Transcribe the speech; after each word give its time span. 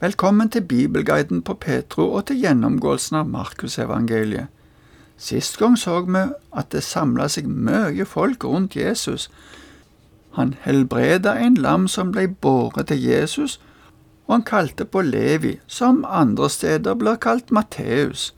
Velkommen 0.00 0.50
til 0.50 0.60
Bibelguiden 0.60 1.42
på 1.42 1.54
Petro 1.54 2.04
og 2.12 2.26
til 2.26 2.38
gjennomgåelsen 2.38 3.16
av 3.18 3.30
Markusevangeliet. 3.32 4.46
Sist 5.18 5.56
gang 5.58 5.74
så 5.74 5.96
vi 6.06 6.20
at 6.54 6.68
det 6.70 6.84
samla 6.86 7.24
seg 7.26 7.48
mye 7.50 8.04
folk 8.06 8.44
rundt 8.46 8.76
Jesus. 8.78 9.24
Han 10.38 10.52
helbreda 10.62 11.32
en 11.42 11.58
lam 11.58 11.88
som 11.90 12.12
ble 12.14 12.28
båret 12.28 12.86
til 12.92 13.02
Jesus, 13.02 13.56
og 14.28 14.36
han 14.36 14.44
kalte 14.46 14.86
på 14.86 15.02
Levi, 15.02 15.56
som 15.66 16.04
andre 16.06 16.46
steder 16.46 16.94
blir 16.94 17.18
kalt 17.18 17.50
Matteus. 17.50 18.28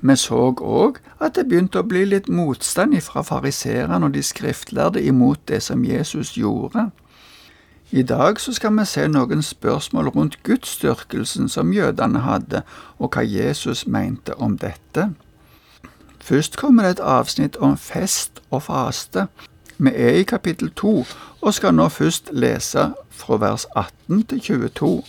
Vi 0.00 0.16
så 0.16 0.54
òg 0.56 1.02
at 1.20 1.36
det 1.36 1.44
begynte 1.50 1.82
å 1.82 1.90
bli 1.92 2.06
litt 2.08 2.32
motstand 2.32 2.96
fra 3.04 3.20
fariseerne 3.20 4.00
og 4.00 4.16
de 4.16 4.24
skriftlærde 4.24 5.04
imot 5.04 5.44
det 5.52 5.60
som 5.68 5.84
Jesus 5.84 6.38
gjorde. 6.40 6.88
I 7.90 8.02
dag 8.02 8.40
så 8.40 8.52
skal 8.52 8.76
vi 8.76 8.84
se 8.84 9.06
noen 9.08 9.42
spørsmål 9.42 10.08
rundt 10.08 10.42
gudsdyrkelsen 10.44 11.48
som 11.48 11.72
jødene 11.72 12.20
hadde, 12.20 12.62
og 12.98 13.14
hva 13.14 13.22
Jesus 13.24 13.86
mente 13.86 14.34
om 14.36 14.58
dette. 14.58 15.08
Først 16.20 16.56
kommer 16.56 16.82
det 16.82 16.90
et 16.90 17.00
avsnitt 17.00 17.56
om 17.56 17.76
fest 17.76 18.42
og 18.50 18.62
faste. 18.62 19.26
Vi 19.78 19.90
er 19.94 20.20
i 20.20 20.22
kapittel 20.22 20.70
2 20.70 21.06
og 21.40 21.54
skal 21.54 21.74
nå 21.74 21.88
først 21.88 22.28
lese 22.32 22.90
fra 23.08 23.36
vers 23.40 23.64
18 23.76 24.22
til 24.22 24.40
22. 24.40 25.04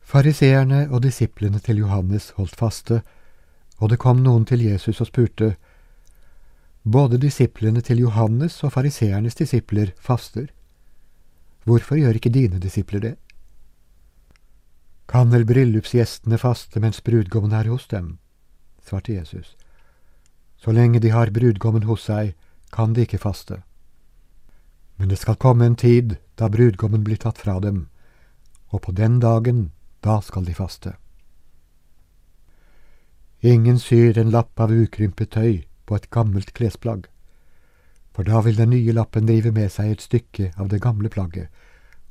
Fariseerne 0.00 0.88
og 0.90 1.02
disiplene 1.02 1.58
til 1.58 1.76
Johannes 1.76 2.32
holdt 2.36 2.56
faste, 2.56 3.02
og 3.78 3.90
det 3.90 3.98
kom 3.98 4.16
noen 4.16 4.44
til 4.44 4.64
Jesus 4.64 5.00
og 5.00 5.06
spurte, 5.06 5.54
både 6.90 7.20
disiplene 7.22 7.82
til 7.86 8.02
Johannes 8.02 8.56
og 8.66 8.72
fariseernes 8.74 9.36
disipler 9.38 9.92
faster. 10.00 10.48
Hvorfor 11.64 12.00
gjør 12.00 12.18
ikke 12.18 12.32
dine 12.34 12.58
disipler 12.58 13.00
det? 13.04 13.14
Kan 15.10 15.30
vel 15.30 15.46
bryllupsgjestene 15.46 16.38
faste 16.38 16.82
mens 16.82 17.02
brudgommen 17.06 17.54
er 17.54 17.70
hos 17.70 17.86
dem? 17.90 18.18
svarte 18.82 19.14
Jesus. 19.14 19.56
Så 20.56 20.72
lenge 20.72 21.00
de 21.00 21.12
har 21.14 21.30
brudgommen 21.30 21.86
hos 21.86 22.08
seg, 22.08 22.34
kan 22.72 22.94
de 22.94 23.06
ikke 23.06 23.22
faste. 23.22 23.62
Men 24.96 25.08
det 25.08 25.18
skal 25.18 25.38
komme 25.38 25.66
en 25.66 25.76
tid 25.76 26.16
da 26.38 26.48
brudgommen 26.48 27.04
blir 27.06 27.20
tatt 27.22 27.38
fra 27.38 27.60
dem, 27.60 27.86
og 28.70 28.82
på 28.82 28.92
den 28.92 29.20
dagen, 29.20 29.70
da 30.02 30.20
skal 30.20 30.44
de 30.44 30.54
faste. 30.54 30.96
Ingen 33.40 33.78
syr 33.78 34.18
en 34.18 34.30
lapp 34.30 34.58
av 34.60 34.72
ukrympet 34.74 35.30
tøy 35.30 35.69
på 35.90 35.98
et 35.98 36.10
gammelt 36.14 36.52
klesplagg, 36.54 37.08
for 38.14 38.22
da 38.22 38.44
vil 38.46 38.58
den 38.58 38.70
nye 38.70 38.94
lappen 38.94 39.26
drive 39.26 39.50
med 39.50 39.72
seg 39.74 39.90
et 39.90 40.04
stykke 40.06 40.52
av 40.54 40.70
det 40.70 40.78
gamle 40.84 41.10
plagget, 41.10 41.50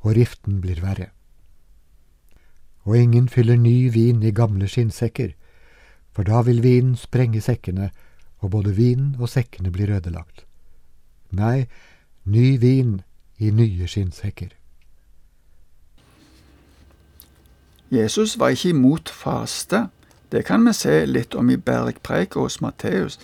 og 0.03 0.17
riften 0.19 0.59
blir 0.59 0.81
verre. 0.83 1.13
Og 2.83 2.97
ingen 2.99 3.29
fyller 3.31 3.55
ny 3.55 3.87
vin 3.95 4.19
i 4.23 4.35
gamle 4.35 4.67
skinnsekker, 4.67 5.31
for 6.11 6.27
da 6.27 6.43
vil 6.43 6.59
vinen 6.63 6.97
sprenge 6.99 7.39
sekkene, 7.39 7.91
og 8.43 8.51
både 8.51 8.75
vinen 8.75 9.15
og 9.19 9.31
sekkene 9.31 9.71
blir 9.71 9.91
ødelagt. 9.95 10.43
Nei, 11.31 11.67
ny 12.23 12.57
vin 12.59 13.01
i 13.39 13.51
nye 13.55 13.87
skinnsekker. 13.87 14.51
Jesus 17.91 18.35
var 18.39 18.51
ikke 18.51 18.75
imot 18.75 19.09
faste. 19.09 19.87
Det 20.31 20.43
kan 20.45 20.67
vi 20.67 20.73
se 20.77 21.05
litt 21.05 21.35
om 21.35 21.49
i 21.49 21.57
bergpreika 21.57 22.43
hos 22.43 22.59
Matteus, 22.61 23.17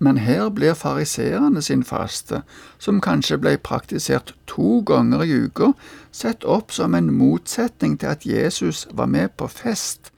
men 0.00 0.16
her 0.16 0.48
blir 0.48 0.74
fariseerne 0.74 1.62
sin 1.62 1.82
faste, 1.84 2.40
som 2.78 3.02
kanskje 3.04 3.36
ble 3.38 3.58
praktisert 3.60 4.32
to 4.48 4.80
ganger 4.88 5.26
i 5.26 5.34
uka, 5.44 5.74
sett 6.12 6.44
opp 6.44 6.72
som 6.72 6.96
en 6.96 7.12
motsetning 7.12 7.98
til 8.00 8.14
at 8.14 8.24
Jesus 8.26 8.86
var 8.96 9.12
med 9.12 9.36
på 9.36 9.46
fest. 9.52 10.08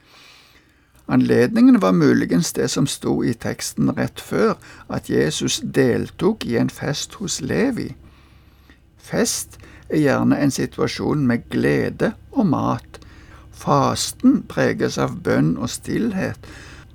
Anledningen 1.11 1.81
var 1.83 1.93
muligens 1.93 2.53
det 2.53 2.71
som 2.71 2.87
sto 2.87 3.19
i 3.27 3.35
teksten 3.35 3.91
rett 3.99 4.21
før, 4.23 4.55
at 4.89 5.11
Jesus 5.11 5.59
deltok 5.75 6.47
i 6.47 6.57
en 6.57 6.71
fest 6.71 7.19
hos 7.19 7.41
Levi. 7.43 7.91
Fest 9.03 9.59
er 9.91 9.99
gjerne 9.99 10.39
en 10.39 10.55
situasjon 10.55 11.27
med 11.27 11.49
glede 11.51 12.15
og 12.31 12.47
mat. 12.47 13.01
Fasten 13.51 14.45
preges 14.49 14.97
av 14.99 15.19
bønn 15.27 15.57
og 15.59 15.71
stillhet, 15.75 16.39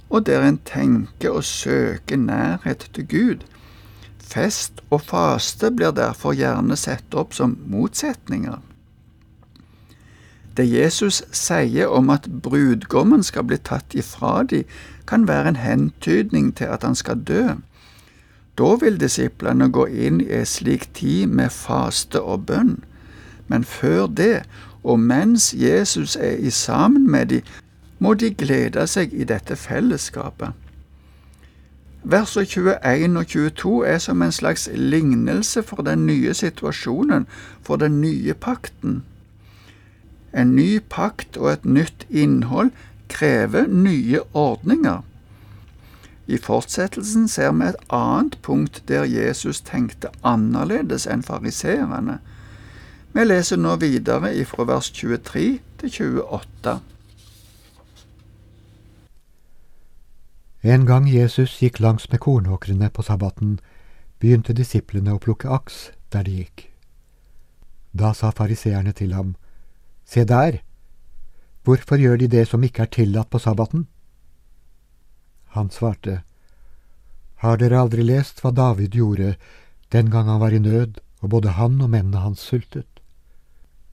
og 0.09 0.25
der 0.25 0.43
en 0.47 0.59
tenker 0.65 1.29
og 1.29 1.43
søker 1.43 2.17
nærhet 2.17 2.89
til 2.93 3.07
Gud. 3.07 3.43
Fest 4.19 4.81
og 4.89 5.01
faste 5.01 5.71
blir 5.71 5.91
derfor 5.91 6.35
gjerne 6.35 6.75
sett 6.75 7.15
opp 7.15 7.33
som 7.33 7.57
motsetninger. 7.67 8.59
Det 10.57 10.65
Jesus 10.65 11.21
sier 11.31 11.87
om 11.93 12.09
at 12.09 12.27
brudgommen 12.43 13.23
skal 13.23 13.45
bli 13.47 13.59
tatt 13.61 13.93
ifra 13.95 14.41
de, 14.43 14.63
kan 15.07 15.27
være 15.27 15.53
en 15.53 15.61
hentydning 15.61 16.55
til 16.57 16.73
at 16.73 16.83
han 16.83 16.95
skal 16.95 17.21
dø. 17.23 17.43
Da 18.57 18.73
vil 18.81 18.97
disiplene 18.99 19.69
gå 19.71 19.85
inn 19.85 20.21
i 20.21 20.31
ei 20.39 20.45
slik 20.49 20.89
tid 20.97 21.29
med 21.29 21.53
faste 21.53 22.21
og 22.21 22.47
bønn. 22.49 22.79
Men 23.47 23.63
før 23.63 24.07
det, 24.07 24.43
og 24.83 24.99
mens 24.99 25.53
Jesus 25.53 26.15
er 26.15 26.35
i 26.41 26.49
sammen 26.49 27.11
med 27.11 27.25
de, 27.25 27.41
må 27.99 28.13
de 28.13 28.31
glede 28.33 28.87
seg 28.87 29.13
i 29.13 29.25
dette 29.27 29.55
fellesskapet. 29.55 30.53
Versene 32.07 32.45
21 32.45 33.17
og 33.19 33.27
22 33.27 33.87
er 33.87 33.97
som 33.97 34.21
en 34.21 34.31
slags 34.31 34.69
lignelse 34.73 35.63
for 35.63 35.83
den 35.83 36.05
nye 36.05 36.33
situasjonen, 36.33 37.27
for 37.61 37.75
den 37.75 38.01
nye 38.01 38.33
pakten. 38.33 39.03
En 40.33 40.55
ny 40.55 40.79
pakt 40.89 41.37
og 41.37 41.51
et 41.51 41.65
nytt 41.65 42.05
innhold 42.09 42.71
krever 43.09 43.67
nye 43.67 44.21
ordninger. 44.33 45.01
I 46.27 46.37
fortsettelsen 46.37 47.27
ser 47.27 47.51
vi 47.55 47.69
et 47.69 47.83
annet 47.89 48.37
punkt 48.43 48.83
der 48.87 49.03
Jesus 49.07 49.61
tenkte 49.61 50.11
annerledes 50.23 51.07
enn 51.07 51.23
fariseerne. 51.23 52.19
Vi 53.15 53.23
leser 53.23 53.57
nå 53.57 53.75
videre 53.81 54.33
fra 54.45 54.67
vers 54.67 54.91
23 54.91 55.59
til 55.79 56.21
28. 56.21 56.79
En 60.63 60.85
gang 60.85 61.05
Jesus 61.09 61.59
gikk 61.61 61.79
langs 61.79 62.09
med 62.11 62.19
kornåkrene 62.19 62.89
på 62.89 63.03
sabbaten, 63.05 63.59
begynte 64.19 64.55
disiplene 64.57 65.13
å 65.13 65.21
plukke 65.21 65.49
aks 65.53 65.91
der 66.09 66.25
de 66.25 66.39
gikk. 66.39 66.63
Da 67.93 68.13
sa 68.13 68.31
fariseerne 68.31 68.93
til 68.93 69.13
ham, 69.13 69.35
Se 70.05 70.23
der, 70.23 70.61
hvorfor 71.63 71.99
gjør 71.99 72.17
de 72.17 72.27
det 72.27 72.47
som 72.47 72.63
ikke 72.63 72.87
er 72.87 72.91
tillatt 72.95 73.29
på 73.29 73.39
sabbaten? 73.39 73.87
Han 75.53 75.69
svarte, 75.69 76.23
Har 77.43 77.57
dere 77.57 77.79
aldri 77.79 78.03
lest 78.03 78.41
hva 78.41 78.51
David 78.51 78.95
gjorde 78.95 79.35
den 79.91 80.09
gang 80.09 80.27
han 80.27 80.39
var 80.39 80.51
i 80.51 80.59
nød 80.59 81.01
og 81.21 81.29
både 81.29 81.53
han 81.59 81.81
og 81.81 81.89
mennene 81.89 82.23
hans 82.23 82.41
sultet? 82.41 83.01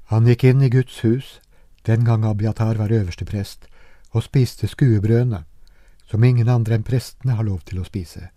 Han 0.09 0.27
gikk 0.27 0.45
inn 0.45 0.63
i 0.63 0.71
Guds 0.71 1.03
hus 1.05 1.41
den 1.85 2.05
gang 2.05 2.25
Abiatar 2.25 2.79
var 2.81 2.93
øverste 2.93 3.25
prest, 3.25 3.67
og 4.11 4.23
spiste 4.23 4.69
skuebrødene 4.69 5.45
som 6.11 6.25
ingen 6.25 6.49
andre 6.49 6.79
enn 6.79 6.87
prestene 6.87 7.37
har 7.39 7.47
lov 7.47 7.63
til 7.69 7.81
å 7.81 7.87
spise. 7.87 8.29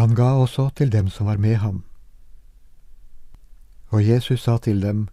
Han 0.00 0.14
ga 0.14 0.32
også 0.40 0.70
til 0.76 0.92
dem 0.92 1.08
som 1.08 1.26
var 1.26 1.40
med 1.40 1.56
ham. 1.60 1.82
Og 3.90 4.04
Jesus 4.06 4.44
sa 4.46 4.58
til 4.58 4.80
dem, 4.82 5.08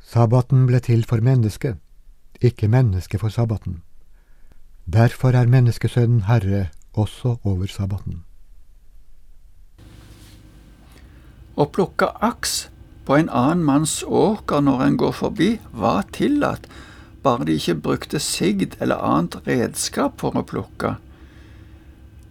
Sabbaten 0.00 0.64
ble 0.66 0.80
til 0.80 1.04
for 1.04 1.20
mennesket, 1.20 1.76
ikke 2.40 2.68
mennesket 2.68 3.20
for 3.20 3.28
sabbaten. 3.28 3.82
Derfor 4.86 5.36
er 5.36 5.50
menneskesønnen 5.52 6.22
herre 6.24 6.70
også 6.96 7.36
over 7.44 7.68
sabbaten. 7.68 8.22
Å 11.58 11.66
plukke 11.68 12.08
aks 12.24 12.70
på 13.04 13.18
en 13.18 13.28
annen 13.28 13.66
manns 13.66 14.00
åker 14.04 14.64
når 14.64 14.86
en 14.86 14.96
går 15.02 15.12
forbi, 15.20 15.50
var 15.72 16.08
tillatt, 16.16 16.64
bare 17.22 17.44
de 17.44 17.58
ikke 17.58 17.74
brukte 17.74 18.18
sigd 18.22 18.76
eller 18.80 19.02
annet 19.04 19.40
redskap 19.46 20.20
for 20.20 20.36
å 20.38 20.46
plukke. 20.46 20.96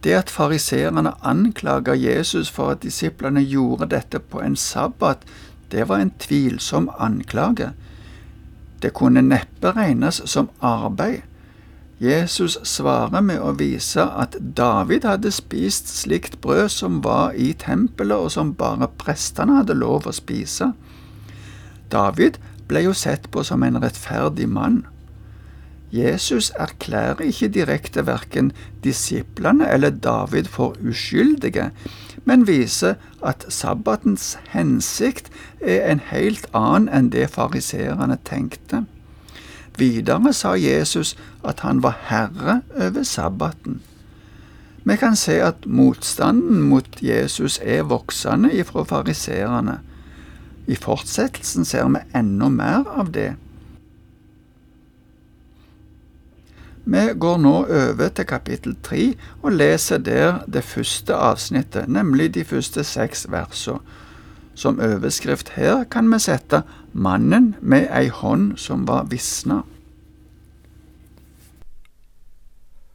Det 0.04 0.14
at 0.14 0.30
fariseerne 0.30 1.12
anklaga 1.26 1.94
Jesus 1.98 2.50
for 2.50 2.76
at 2.76 2.82
disiplene 2.82 3.42
gjorde 3.42 3.90
dette 3.90 4.18
på 4.18 4.40
en 4.40 4.56
sabbat, 4.56 5.24
det 5.70 5.88
var 5.88 6.00
en 6.00 6.14
tvilsom 6.18 6.88
anklage. 6.98 7.72
Det 8.82 8.94
kunne 8.94 9.24
neppe 9.26 9.74
regnes 9.74 10.22
som 10.24 10.48
arbeid. 10.60 11.22
Jesus 11.98 12.54
svarer 12.62 13.20
med 13.26 13.42
å 13.42 13.56
vise 13.58 14.04
at 14.06 14.36
David 14.38 15.02
hadde 15.02 15.32
spist 15.34 15.90
slikt 15.90 16.38
brød 16.40 16.68
som 16.70 17.00
var 17.02 17.34
i 17.34 17.50
tempelet, 17.58 18.14
og 18.14 18.30
som 18.30 18.54
bare 18.54 18.86
prestene 19.02 19.58
hadde 19.58 19.74
lov 19.74 20.06
å 20.06 20.14
spise. 20.14 20.70
David 21.90 22.38
ble 22.68 22.84
jo 22.86 22.94
sett 22.96 23.30
på 23.32 23.42
som 23.46 23.62
en 23.62 23.80
rettferdig 23.82 24.48
mann. 24.48 24.82
Jesus 25.92 26.50
erklærer 26.60 27.24
ikke 27.30 27.48
direkte 27.48 28.04
verken 28.06 28.52
disiplene 28.84 29.70
eller 29.72 29.90
David 29.90 30.50
for 30.52 30.76
uskyldige, 30.84 31.70
men 32.24 32.46
viser 32.46 32.94
at 33.24 33.46
sabbatens 33.48 34.36
hensikt 34.52 35.30
er 35.60 35.88
en 35.88 36.04
helt 36.10 36.44
annen 36.52 36.90
enn 36.92 37.08
det 37.14 37.30
fariseerne 37.32 38.18
tenkte. 38.28 38.84
Videre 39.78 40.32
sa 40.34 40.52
Jesus 40.58 41.14
at 41.46 41.64
han 41.64 41.82
var 41.82 41.96
herre 42.10 42.60
over 42.76 43.02
sabbaten. 43.02 43.80
Vi 44.84 44.96
kan 44.96 45.16
se 45.16 45.40
at 45.42 45.66
motstanden 45.66 46.60
mot 46.68 47.02
Jesus 47.02 47.60
er 47.62 47.82
voksende 47.82 48.52
ifra 48.52 48.84
fariseerne. 48.84 49.78
I 50.68 50.76
fortsettelsen 50.76 51.64
ser 51.64 51.88
vi 51.88 52.02
enda 52.18 52.48
mer 52.52 52.88
av 53.00 53.12
det. 53.12 53.30
Vi 56.88 57.04
går 57.20 57.40
nå 57.44 57.54
over 57.68 58.12
til 58.16 58.24
kapittel 58.28 58.76
tre 58.84 59.10
og 59.42 59.52
leser 59.52 60.00
der 60.00 60.42
det 60.48 60.64
første 60.64 61.16
avsnittet, 61.16 61.88
nemlig 61.88 62.30
de 62.34 62.44
første 62.44 62.84
seks 62.84 63.26
versene. 63.32 63.80
Som 64.58 64.80
overskrift 64.82 65.52
her 65.54 65.84
kan 65.84 66.08
vi 66.12 66.18
sette 66.18 66.62
'Mannen 66.92 67.54
med 67.60 67.86
ei 67.94 68.08
hånd 68.08 68.56
som 68.58 68.88
var 68.88 69.04
visna'. 69.04 69.62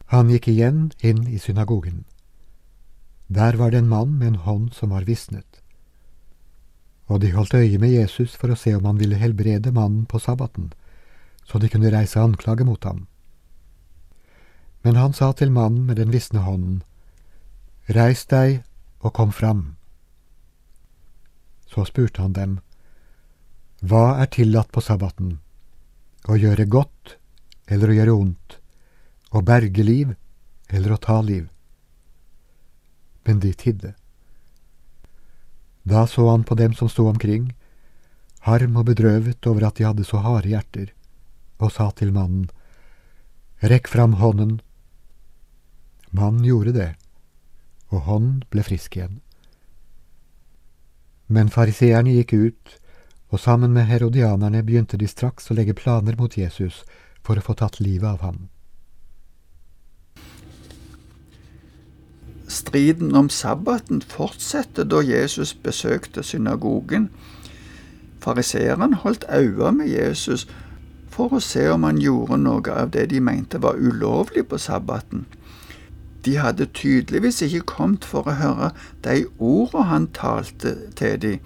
Han 0.06 0.28
gikk 0.28 0.48
igjen 0.48 0.92
inn 1.00 1.26
i 1.26 1.38
synagogen. 1.38 2.04
Der 3.28 3.56
var 3.56 3.70
det 3.70 3.78
en 3.78 3.88
mann 3.88 4.18
med 4.18 4.26
en 4.26 4.34
hånd 4.34 4.72
som 4.72 4.90
var 4.90 5.04
visnet. 5.08 5.63
Og 7.06 7.20
de 7.20 7.32
holdt 7.34 7.54
øye 7.54 7.78
med 7.78 7.92
Jesus 7.92 8.36
for 8.36 8.52
å 8.52 8.56
se 8.58 8.74
om 8.76 8.86
han 8.88 8.98
ville 9.00 9.18
helbrede 9.20 9.72
mannen 9.72 10.06
på 10.08 10.18
sabbaten, 10.18 10.72
så 11.44 11.60
de 11.60 11.68
kunne 11.68 11.92
reise 11.92 12.20
anklage 12.20 12.64
mot 12.64 12.84
ham. 12.84 13.06
Men 14.84 14.96
han 14.96 15.12
sa 15.12 15.32
til 15.32 15.52
mannen 15.52 15.86
med 15.86 15.96
den 15.96 16.12
visne 16.12 16.44
hånden, 16.44 16.82
Reis 17.84 18.24
deg 18.24 18.62
og 19.04 19.12
kom 19.12 19.32
fram. 19.32 19.76
Så 21.68 21.84
spurte 21.84 22.22
han 22.22 22.32
dem, 22.32 22.60
Hva 23.84 24.16
er 24.22 24.30
tillatt 24.32 24.70
på 24.72 24.80
sabbaten, 24.80 25.38
å 26.24 26.36
gjøre 26.40 26.64
godt 26.64 27.18
eller 27.68 27.90
å 27.90 27.96
gjøre 27.98 28.14
ondt, 28.16 28.56
å 29.36 29.42
berge 29.44 29.84
liv 29.84 30.14
eller 30.68 30.94
å 30.94 31.00
ta 31.00 31.20
liv? 31.20 31.50
Men 33.24 33.40
de 33.44 33.52
tidde. 33.52 33.92
Da 35.84 36.06
så 36.06 36.28
han 36.30 36.44
på 36.44 36.56
dem 36.56 36.74
som 36.74 36.88
sto 36.88 37.06
omkring, 37.08 37.52
harm 38.40 38.76
og 38.76 38.86
bedrøvet 38.88 39.46
over 39.46 39.68
at 39.68 39.76
de 39.76 39.84
hadde 39.84 40.04
så 40.04 40.20
harde 40.24 40.48
hjerter, 40.48 40.92
og 41.60 41.72
sa 41.72 41.90
til 41.96 42.12
mannen, 42.12 42.48
Rekk 43.64 43.88
fram 43.88 44.18
hånden. 44.20 44.58
Mannen 46.10 46.44
gjorde 46.44 46.72
det, 46.76 46.90
og 47.88 48.04
hånden 48.08 48.42
ble 48.52 48.64
frisk 48.66 48.96
igjen. 48.98 49.20
Men 51.32 51.48
fariseerne 51.48 52.12
gikk 52.12 52.34
ut, 52.34 52.74
og 53.32 53.40
sammen 53.40 53.72
med 53.72 53.88
herodianerne 53.88 54.60
begynte 54.66 55.00
de 55.00 55.08
straks 55.08 55.48
å 55.48 55.56
legge 55.56 55.76
planer 55.78 56.18
mot 56.20 56.36
Jesus 56.36 56.82
for 57.24 57.40
å 57.40 57.44
få 57.46 57.56
tatt 57.56 57.80
livet 57.80 58.08
av 58.10 58.20
ham. 58.26 58.48
Striden 62.54 63.16
om 63.16 63.28
sabbaten 63.28 64.02
fortsetter 64.02 64.84
da 64.86 65.00
Jesus 65.02 65.54
besøkte 65.54 66.22
synagogen. 66.22 67.08
Fariseeren 68.22 68.94
holdt 68.94 69.24
øye 69.28 69.72
med 69.72 69.88
Jesus 69.90 70.46
for 71.10 71.34
å 71.34 71.40
se 71.42 71.64
om 71.72 71.82
han 71.82 71.98
gjorde 71.98 72.38
noe 72.44 72.76
av 72.82 72.92
det 72.94 73.08
de 73.10 73.20
mente 73.20 73.58
var 73.62 73.74
ulovlig 73.74 74.46
på 74.52 74.58
sabbaten. 74.62 75.24
De 76.24 76.36
hadde 76.38 76.68
tydeligvis 76.78 77.42
ikke 77.42 77.64
kommet 77.74 78.06
for 78.06 78.30
å 78.30 78.38
høre 78.38 78.70
de 79.02 79.24
ordene 79.38 79.88
han 79.90 80.08
talte 80.14 80.76
til 80.94 81.18
dem, 81.26 81.42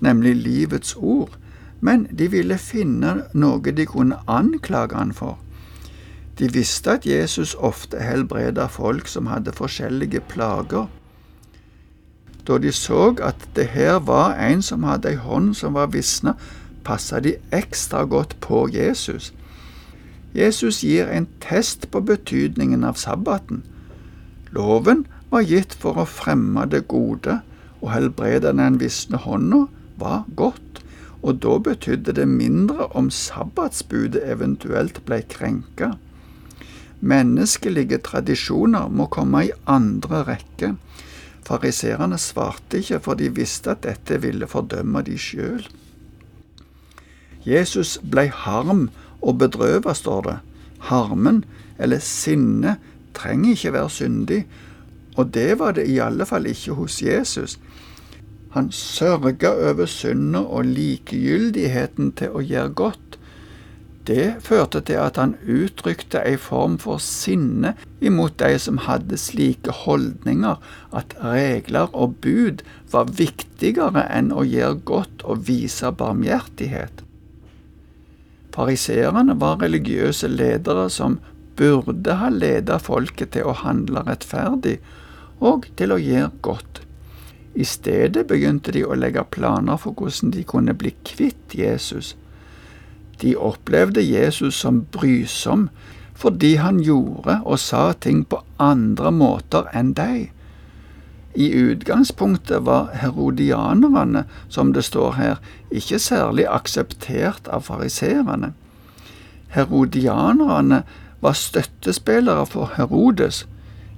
nemlig 0.00 0.34
livets 0.40 0.96
ord, 0.96 1.36
men 1.84 2.08
de 2.16 2.32
ville 2.32 2.56
finne 2.56 3.26
noe 3.34 3.76
de 3.76 3.86
kunne 3.92 4.24
anklage 4.40 4.96
han 4.96 5.12
for. 5.12 5.36
De 6.40 6.48
visste 6.48 6.94
at 6.96 7.06
Jesus 7.06 7.52
ofte 7.54 8.00
helbreda 8.00 8.64
folk 8.72 9.08
som 9.12 9.26
hadde 9.28 9.52
forskjellige 9.52 10.22
plager. 10.30 10.86
Da 12.48 12.56
de 12.58 12.72
så 12.72 13.10
at 13.20 13.44
det 13.56 13.66
her 13.74 13.98
var 14.00 14.38
en 14.40 14.62
som 14.64 14.86
hadde 14.88 15.12
ei 15.12 15.20
hånd 15.20 15.52
som 15.58 15.76
var 15.76 15.92
visna, 15.92 16.32
passa 16.84 17.20
de 17.20 17.34
ekstra 17.52 18.06
godt 18.08 18.38
på 18.40 18.64
Jesus. 18.72 19.34
Jesus 20.34 20.80
gir 20.80 21.12
en 21.12 21.28
test 21.44 21.90
på 21.90 22.00
betydningen 22.00 22.88
av 22.88 22.96
sabbaten. 22.96 23.60
Loven 24.50 25.04
var 25.30 25.44
gitt 25.44 25.76
for 25.76 26.00
å 26.00 26.08
fremme 26.08 26.64
det 26.72 26.86
gode, 26.88 27.42
og 27.84 27.92
helbrede 27.92 28.56
den 28.56 28.80
visne 28.80 29.20
hånda 29.20 29.66
var 30.00 30.24
godt, 30.40 30.80
og 31.20 31.42
da 31.44 31.58
betydde 31.60 32.16
det 32.16 32.28
mindre 32.28 32.88
om 32.96 33.10
sabbatsbudet 33.12 34.24
eventuelt 34.24 35.04
ble 35.04 35.20
krenka. 35.28 35.98
Menneskelige 37.00 37.98
tradisjoner 38.04 38.88
må 38.92 39.06
komme 39.12 39.46
i 39.46 39.52
andre 39.66 40.24
rekke. 40.28 40.74
Fariserene 41.46 42.18
svarte 42.20 42.82
ikke, 42.82 43.00
for 43.00 43.18
de 43.18 43.30
visste 43.34 43.72
at 43.72 43.84
dette 43.86 44.20
ville 44.22 44.48
fordømme 44.50 45.02
de 45.06 45.16
sjøl. 45.18 45.64
Jesus 47.46 47.96
blei 48.04 48.28
harm 48.28 48.90
og 49.20 49.38
bedrøva, 49.40 49.94
står 49.96 50.22
det. 50.28 50.36
Harmen, 50.90 51.44
eller 51.80 52.00
sinne, 52.04 52.76
trenger 53.16 53.56
ikke 53.56 53.72
være 53.72 53.90
syndig, 53.90 54.40
og 55.16 55.32
det 55.34 55.58
var 55.58 55.72
det 55.76 55.88
i 55.88 55.98
alle 55.98 56.26
fall 56.28 56.46
ikke 56.46 56.76
hos 56.78 57.00
Jesus. 57.02 57.58
Han 58.54 58.70
sørga 58.72 59.52
over 59.70 59.86
synda 59.86 60.38
og 60.38 60.64
likegyldigheten 60.66 62.12
til 62.18 62.34
å 62.34 62.42
gjøre 62.42 62.74
godt. 62.74 63.09
Det 64.08 64.40
førte 64.40 64.80
til 64.80 64.96
at 64.96 65.18
han 65.20 65.34
uttrykte 65.44 66.22
ei 66.24 66.38
form 66.40 66.78
for 66.80 67.02
sinne 67.04 67.74
imot 68.00 68.38
de 68.40 68.54
som 68.62 68.80
hadde 68.86 69.18
slike 69.20 69.74
holdninger 69.82 70.56
at 70.96 71.12
regler 71.20 71.92
og 71.92 72.16
bud 72.24 72.64
var 72.92 73.12
viktigere 73.20 74.06
enn 74.08 74.32
å 74.32 74.46
gjøre 74.48 74.80
godt 74.88 75.24
og 75.28 75.44
vise 75.50 75.92
barmhjertighet. 75.92 77.04
Pariserene 78.56 79.36
var 79.38 79.60
religiøse 79.60 80.30
ledere 80.32 80.88
som 80.90 81.20
burde 81.60 82.16
ha 82.22 82.30
ledet 82.32 82.80
folket 82.82 83.34
til 83.36 83.50
å 83.50 83.58
handle 83.62 84.02
rettferdig 84.08 84.78
og 85.44 85.68
til 85.76 85.92
å 85.92 86.00
gjøre 86.00 86.32
godt. 86.42 86.80
I 87.54 87.66
stedet 87.66 88.24
begynte 88.30 88.72
de 88.72 88.84
å 88.86 88.96
legge 88.96 89.26
planer 89.34 89.78
for 89.80 89.92
hvordan 89.98 90.32
de 90.34 90.44
kunne 90.46 90.74
bli 90.78 90.94
kvitt 91.04 91.54
Jesus. 91.58 92.14
De 93.20 93.36
opplevde 93.36 94.02
Jesus 94.02 94.54
som 94.54 94.84
brysom 94.92 95.68
fordi 96.20 96.54
han 96.60 96.82
gjorde 96.84 97.38
og 97.48 97.58
sa 97.58 97.92
ting 97.92 98.26
på 98.28 98.42
andre 98.60 99.12
måter 99.12 99.70
enn 99.76 99.94
deg. 99.96 100.28
I 101.34 101.46
utgangspunktet 101.54 102.66
var 102.66 102.90
herodianerne, 103.00 104.24
som 104.48 104.74
det 104.76 104.84
står 104.84 105.12
her, 105.16 105.36
ikke 105.70 105.98
særlig 106.02 106.44
akseptert 106.50 107.48
av 107.48 107.64
fariseerne. 107.70 108.52
Herodianerne 109.54 110.82
var 111.20 111.32
støttespillere 111.32 112.46
for 112.46 112.72
Herodes. 112.76 113.46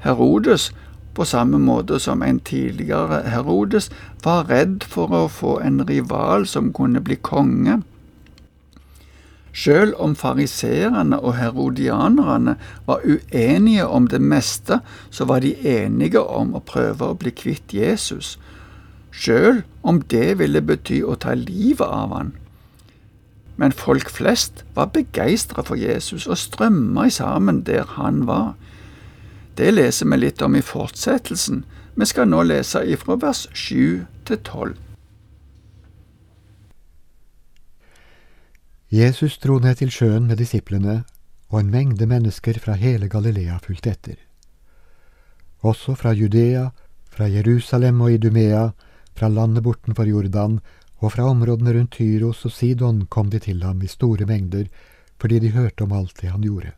Herodes, 0.04 0.72
på 1.14 1.24
samme 1.24 1.58
måte 1.58 1.98
som 1.98 2.22
en 2.22 2.40
tidligere 2.40 3.22
Herodes, 3.28 3.90
var 4.24 4.46
redd 4.50 4.84
for 4.88 5.10
å 5.10 5.26
få 5.28 5.58
en 5.64 5.82
rival 5.88 6.46
som 6.46 6.72
kunne 6.72 7.00
bli 7.00 7.16
konge. 7.16 7.80
Selv 9.52 9.94
om 10.00 10.14
fariseerne 10.16 11.18
og 11.20 11.36
herodianerne 11.36 12.56
var 12.86 13.04
uenige 13.04 13.86
om 13.86 14.06
det 14.08 14.20
meste, 14.20 14.80
så 15.10 15.28
var 15.28 15.44
de 15.44 15.52
enige 15.68 16.20
om 16.20 16.54
å 16.56 16.64
prøve 16.64 17.10
å 17.10 17.18
bli 17.18 17.34
kvitt 17.36 17.74
Jesus, 17.76 18.38
selv 19.12 19.62
om 19.82 20.00
det 20.08 20.38
ville 20.40 20.64
bety 20.64 21.02
å 21.04 21.18
ta 21.20 21.36
livet 21.36 21.84
av 21.84 22.16
han 22.16 22.32
men 23.62 23.72
folk 23.72 24.10
flest 24.10 24.64
var 24.74 24.88
begeistra 24.94 25.62
for 25.62 25.78
Jesus 25.78 26.26
og 26.26 26.38
strømma 26.40 27.08
sammen 27.10 27.62
der 27.62 27.84
han 27.96 28.24
var. 28.26 28.54
Det 29.58 29.74
leser 29.74 30.08
vi 30.10 30.18
litt 30.18 30.42
om 30.42 30.56
i 30.56 30.64
fortsettelsen. 30.64 31.64
Vi 31.94 32.08
skal 32.08 32.30
nå 32.32 32.42
lese 32.48 32.82
ifra 32.88 33.18
vers 33.20 33.46
7 33.52 34.06
til 34.26 34.38
12. 34.38 34.91
Jesus 38.92 39.38
dro 39.40 39.54
ned 39.56 39.78
til 39.80 39.88
sjøen 39.88 40.26
med 40.28 40.36
disiplene, 40.36 40.98
og 41.48 41.62
en 41.62 41.70
mengde 41.72 42.04
mennesker 42.04 42.58
fra 42.60 42.74
hele 42.76 43.06
Galilea 43.08 43.54
fulgte 43.64 43.88
etter. 43.94 44.18
Også 45.64 45.94
fra 45.96 46.12
Judea, 46.12 46.66
fra 47.08 47.24
Jerusalem 47.32 48.02
og 48.04 48.12
Idumea, 48.12 48.66
fra 49.16 49.30
landet 49.32 49.64
bortenfor 49.64 50.04
Jordan 50.04 50.58
og 51.00 51.14
fra 51.14 51.24
områdene 51.30 51.72
rundt 51.72 51.96
Tyros 51.96 52.44
og 52.44 52.52
Sidon 52.52 53.06
kom 53.06 53.30
de 53.32 53.40
til 53.40 53.64
ham 53.64 53.80
i 53.80 53.88
store 53.88 54.28
mengder 54.28 54.68
fordi 55.22 55.38
de 55.38 55.54
hørte 55.56 55.84
om 55.86 55.92
alt 55.96 56.20
det 56.20 56.28
han 56.34 56.44
gjorde. 56.44 56.74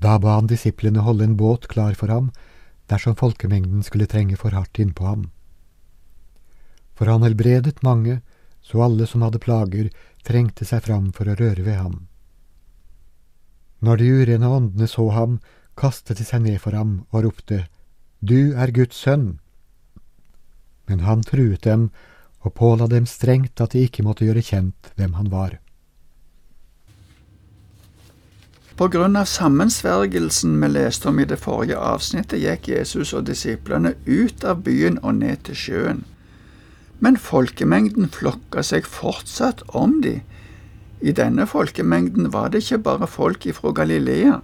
Da 0.00 0.16
ba 0.18 0.38
han 0.38 0.48
disiplene 0.48 1.04
holde 1.04 1.24
en 1.24 1.36
båt 1.36 1.68
klar 1.68 1.92
for 2.00 2.08
ham 2.08 2.30
dersom 2.88 3.16
folkemengden 3.16 3.82
skulle 3.82 4.08
trenge 4.08 4.36
for 4.40 4.56
hardt 4.56 4.78
innpå 4.80 5.04
ham. 5.04 5.30
For 6.96 7.12
han 7.12 7.26
helbredet 7.26 7.82
mange, 7.82 8.22
så 8.62 8.82
alle 8.82 9.06
som 9.06 9.22
hadde 9.22 9.42
plager, 9.42 9.90
trengte 10.26 10.66
seg 10.66 10.84
fram 10.86 11.12
for 11.14 11.30
å 11.30 11.36
røre 11.38 11.62
ved 11.62 11.78
ham. 11.78 11.96
Når 13.80 14.00
de 14.00 14.10
urene 14.20 14.50
åndene 14.50 14.88
så 14.90 15.08
ham, 15.14 15.38
kastet 15.78 16.18
de 16.18 16.26
seg 16.26 16.42
ned 16.46 16.60
for 16.62 16.76
ham 16.76 17.04
og 17.12 17.28
ropte, 17.28 17.66
Du 18.20 18.56
er 18.56 18.72
Guds 18.72 18.96
sønn. 18.96 19.38
Men 20.88 21.04
han 21.04 21.22
truet 21.22 21.62
dem 21.62 21.90
og 22.40 22.54
påla 22.54 22.86
dem 22.86 23.06
strengt 23.06 23.60
at 23.60 23.74
de 23.74 23.84
ikke 23.84 24.02
måtte 24.06 24.24
gjøre 24.24 24.42
kjent 24.42 24.90
hvem 24.96 25.14
han 25.18 25.30
var. 25.30 25.58
På 28.76 28.88
grunn 28.92 29.16
av 29.16 29.24
sammensvergelsen 29.24 30.58
vi 30.60 30.68
leste 30.68 31.08
om 31.08 31.20
i 31.20 31.24
det 31.24 31.38
forrige 31.40 31.78
avsnittet, 31.80 32.42
gikk 32.42 32.68
Jesus 32.68 33.14
og 33.16 33.24
disiplene 33.24 33.94
ut 34.04 34.44
av 34.44 34.60
byen 34.66 34.98
og 35.02 35.16
ned 35.22 35.46
til 35.48 35.56
sjøen. 35.56 36.02
Men 37.00 37.18
folkemengden 37.20 38.08
flokka 38.12 38.62
seg 38.64 38.86
fortsatt 38.88 39.62
om 39.76 40.00
de. 40.02 40.20
I 41.04 41.12
denne 41.12 41.44
folkemengden 41.46 42.30
var 42.32 42.48
det 42.48 42.62
ikke 42.64 42.78
bare 42.86 43.06
folk 43.06 43.44
ifra 43.46 43.72
Galilea, 43.76 44.38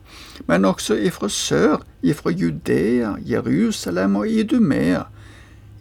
men 0.46 0.68
også 0.68 0.98
ifra 1.00 1.30
sør, 1.32 1.80
ifra 2.02 2.30
Judea, 2.30 3.14
Jerusalem 3.24 4.16
og 4.20 4.28
Idumea. 4.28 5.06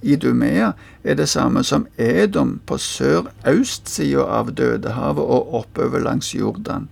Idumea 0.01 0.71
er 1.03 1.15
det 1.19 1.29
samme 1.29 1.63
som 1.63 1.85
Edom 1.97 2.59
på 2.65 2.77
sør-østsida 2.77 4.23
av 4.23 4.55
Dødehavet 4.57 5.21
og 5.23 5.53
oppover 5.59 6.01
langs 6.01 6.31
Jordan. 6.35 6.87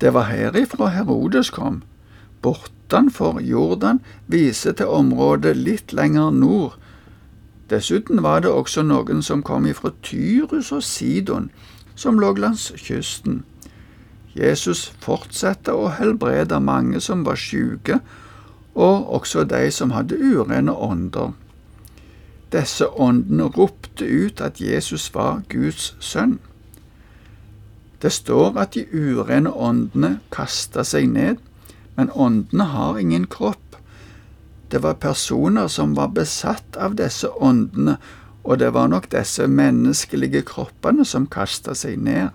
Det 0.00 0.12
var 0.14 0.28
herifra 0.28 0.92
Herodes 0.92 1.50
kom. 1.50 1.82
Bortenfor 2.42 3.40
Jordan 3.40 4.00
viser 4.26 4.76
til 4.76 4.86
området 4.86 5.56
litt 5.56 5.92
lenger 5.96 6.30
nord. 6.30 6.76
Dessuten 7.70 8.22
var 8.22 8.40
det 8.44 8.50
også 8.50 8.82
noen 8.84 9.22
som 9.22 9.42
kom 9.42 9.66
ifra 9.66 9.90
Tyrus 10.02 10.72
og 10.72 10.82
Sidon, 10.82 11.50
som 11.94 12.18
lå 12.18 12.34
langs 12.36 12.72
kysten. 12.76 13.44
Jesus 14.34 14.88
fortsatte 15.00 15.72
å 15.72 15.92
helbrede 15.94 16.58
mange 16.60 17.00
som 17.00 17.22
var 17.24 17.38
syke, 17.38 18.00
og 18.74 19.10
også 19.14 19.44
de 19.48 19.70
som 19.70 19.94
hadde 19.94 20.18
urene 20.18 20.74
ånder. 20.74 21.32
Disse 22.52 22.86
åndene 22.86 23.48
ropte 23.54 24.04
ut 24.06 24.40
at 24.40 24.60
Jesus 24.60 25.08
var 25.14 25.42
Guds 25.48 25.94
sønn. 26.00 26.38
Det 28.02 28.12
står 28.12 28.58
at 28.60 28.74
de 28.76 28.84
urene 28.92 29.50
åndene 29.50 30.18
kasta 30.34 30.84
seg 30.84 31.08
ned, 31.14 31.40
men 31.96 32.10
åndene 32.12 32.66
har 32.74 32.98
ingen 33.00 33.26
kropp. 33.30 33.63
Det 34.70 34.80
var 34.82 34.94
personer 35.00 35.68
som 35.68 35.94
var 35.94 36.12
besatt 36.16 36.76
av 36.76 36.96
disse 36.98 37.28
åndene, 37.28 37.98
og 38.44 38.58
det 38.60 38.72
var 38.76 38.88
nok 38.92 39.10
disse 39.12 39.46
menneskelige 39.48 40.44
kroppene 40.48 41.04
som 41.08 41.28
kasta 41.30 41.74
seg 41.78 42.00
ned. 42.04 42.32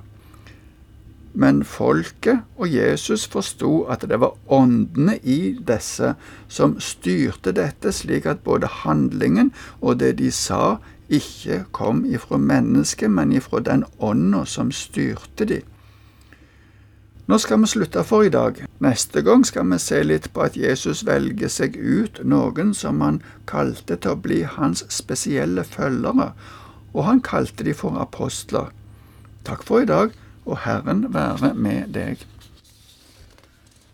Men 1.33 1.62
folket 1.63 2.41
og 2.57 2.71
Jesus 2.74 3.27
forsto 3.29 3.83
at 3.93 4.05
det 4.09 4.17
var 4.21 4.38
åndene 4.50 5.19
i 5.21 5.55
disse 5.62 6.15
som 6.50 6.79
styrte 6.81 7.53
dette, 7.53 7.93
slik 7.93 8.25
at 8.25 8.41
både 8.45 8.71
handlingen 8.81 9.53
og 9.79 10.00
det 10.01 10.15
de 10.19 10.31
sa, 10.33 10.79
ikke 11.09 11.63
kom 11.74 12.03
ifra 12.05 12.38
mennesket, 12.38 13.09
men 13.09 13.33
ifra 13.33 13.62
den 13.65 13.86
ånda 13.98 14.43
som 14.45 14.74
styrte 14.74 15.45
de. 15.50 15.62
Nå 17.29 17.38
skal 17.38 17.59
vi 17.62 17.67
slutte 17.69 18.01
for 18.09 18.25
i 18.25 18.31
dag. 18.33 18.55
Neste 18.81 19.21
gang 19.21 19.43
skal 19.45 19.67
vi 19.69 19.77
se 19.77 20.00
litt 20.01 20.31
på 20.33 20.41
at 20.48 20.55
Jesus 20.57 21.03
velger 21.05 21.51
seg 21.53 21.75
ut 21.77 22.17
noen 22.25 22.71
som 22.74 23.03
han 23.05 23.19
kalte 23.51 24.00
til 24.01 24.15
å 24.15 24.21
bli 24.24 24.39
hans 24.55 24.81
spesielle 24.89 25.62
følgere, 25.62 26.31
og 26.89 27.05
han 27.05 27.21
kalte 27.21 27.67
de 27.67 27.75
for 27.77 28.01
apostler. 28.01 28.71
Takk 29.45 29.62
for 29.67 29.86
i 29.86 29.89
dag, 29.91 30.17
og 30.50 30.63
Herren 30.65 31.05
være 31.13 31.53
med 31.53 31.93
deg. 31.93 32.25